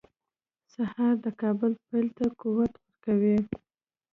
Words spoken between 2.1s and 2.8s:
ته قوت